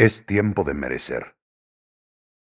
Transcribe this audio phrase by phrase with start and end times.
[0.00, 1.36] Es tiempo de merecer.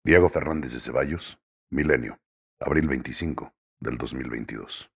[0.04, 1.40] Diego Fernández de Ceballos,
[1.72, 2.20] Milenio,
[2.60, 4.92] abril 25 del 2022.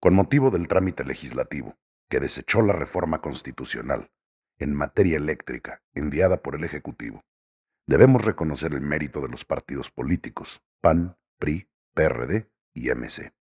[0.00, 1.76] Con motivo del trámite legislativo
[2.08, 4.12] que desechó la reforma constitucional
[4.60, 7.24] en materia eléctrica enviada por el Ejecutivo,
[7.88, 13.34] debemos reconocer el mérito de los partidos políticos PAN, PRI, PRD y MC.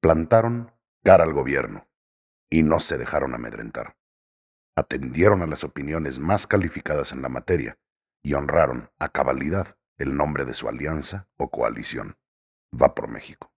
[0.00, 0.72] Plantaron
[1.04, 1.86] cara al gobierno
[2.48, 3.99] y no se dejaron amedrentar
[4.76, 7.78] atendieron a las opiniones más calificadas en la materia
[8.22, 12.16] y honraron a cabalidad el nombre de su alianza o coalición.
[12.72, 13.52] Va por México.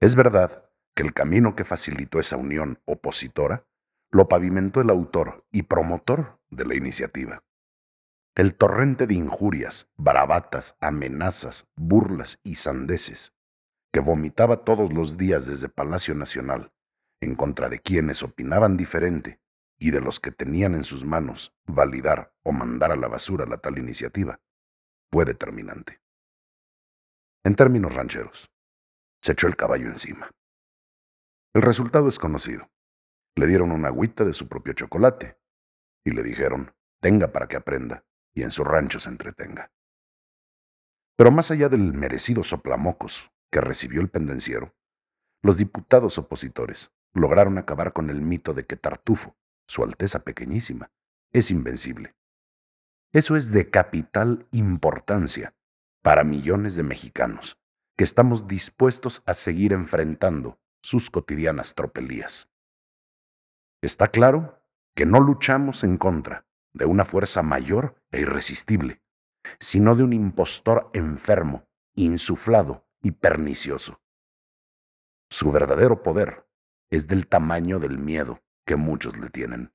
[0.00, 3.66] Es verdad que el camino que facilitó esa unión opositora
[4.10, 7.42] lo pavimentó el autor y promotor de la iniciativa.
[8.36, 13.32] El torrente de injurias, bravatas, amenazas, burlas y sandeces
[13.92, 16.72] que vomitaba todos los días desde Palacio Nacional
[17.20, 19.40] en contra de quienes opinaban diferente
[19.78, 23.58] y de los que tenían en sus manos validar o mandar a la basura la
[23.58, 24.40] tal iniciativa,
[25.10, 26.00] fue determinante.
[27.44, 28.50] En términos rancheros,
[29.22, 30.30] se echó el caballo encima.
[31.54, 32.70] El resultado es conocido.
[33.36, 35.38] Le dieron una agüita de su propio chocolate
[36.04, 38.04] y le dijeron, tenga para que aprenda
[38.34, 39.72] y en su rancho se entretenga.
[41.16, 44.74] Pero más allá del merecido soplamocos que recibió el pendenciero,
[45.42, 50.90] los diputados opositores lograron acabar con el mito de que Tartufo su Alteza Pequeñísima,
[51.32, 52.14] es invencible.
[53.12, 55.54] Eso es de capital importancia
[56.02, 57.58] para millones de mexicanos
[57.96, 62.50] que estamos dispuestos a seguir enfrentando sus cotidianas tropelías.
[63.82, 64.60] Está claro
[64.94, 69.00] que no luchamos en contra de una fuerza mayor e irresistible,
[69.58, 74.00] sino de un impostor enfermo, insuflado y pernicioso.
[75.30, 76.46] Su verdadero poder
[76.90, 79.72] es del tamaño del miedo que muchos le tienen.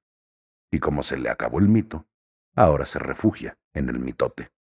[0.71, 2.07] Y como se le acabó el mito,
[2.55, 4.51] ahora se refugia en el mitote.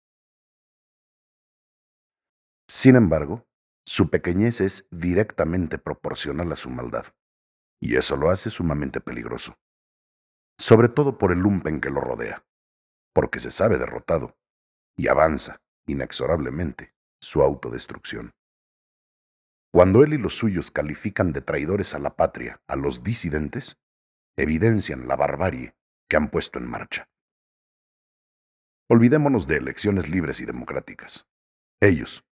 [2.69, 3.47] Sin embargo,
[3.87, 7.07] su pequeñez es directamente proporcional a su maldad,
[7.81, 9.57] y eso lo hace sumamente peligroso,
[10.59, 12.45] sobre todo por el lumpen que lo rodea,
[13.15, 14.37] porque se sabe derrotado
[14.97, 18.33] y avanza inexorablemente su autodestrucción.
[19.73, 23.79] Cuando él y los suyos califican de traidores a la patria a los disidentes,
[24.39, 25.75] evidencian la barbarie
[26.09, 27.11] que han puesto en marcha.
[28.89, 31.29] Olvidémonos de elecciones libres y democráticas.
[31.81, 32.25] Ellos,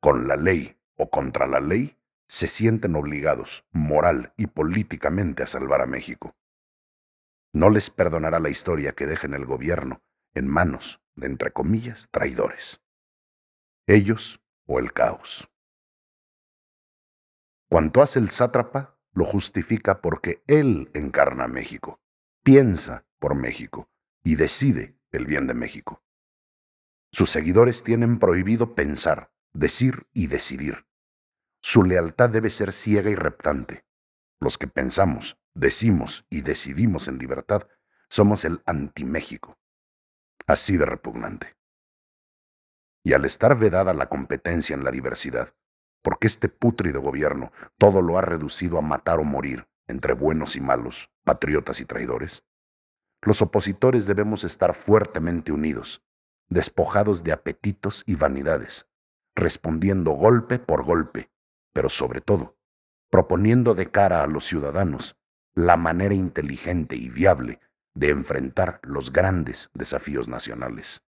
[0.00, 5.82] con la ley o contra la ley, se sienten obligados, moral y políticamente, a salvar
[5.82, 6.36] a México.
[7.52, 12.80] No les perdonará la historia que dejen el gobierno en manos de, entre comillas, traidores.
[13.88, 15.50] Ellos o el caos.
[17.68, 22.00] Cuanto hace el sátrapa, lo justifica porque él encarna a México,
[22.42, 23.88] piensa por México
[24.22, 26.02] y decide el bien de México.
[27.12, 30.86] Sus seguidores tienen prohibido pensar, decir y decidir.
[31.60, 33.84] Su lealtad debe ser ciega y reptante.
[34.38, 37.68] Los que pensamos, decimos y decidimos en libertad
[38.10, 39.56] somos el anti-México.
[40.46, 41.56] Así de repugnante.
[43.04, 45.54] Y al estar vedada la competencia en la diversidad,
[46.02, 50.60] porque este pútrido gobierno todo lo ha reducido a matar o morir entre buenos y
[50.60, 52.44] malos, patriotas y traidores?
[53.22, 56.02] Los opositores debemos estar fuertemente unidos,
[56.48, 58.88] despojados de apetitos y vanidades,
[59.34, 61.30] respondiendo golpe por golpe,
[61.72, 62.56] pero sobre todo,
[63.10, 65.16] proponiendo de cara a los ciudadanos
[65.54, 67.60] la manera inteligente y viable
[67.94, 71.02] de enfrentar los grandes desafíos nacionales.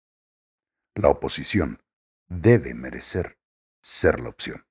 [0.95, 1.83] La oposición
[2.29, 3.39] debe merecer
[3.81, 4.67] ser la opción.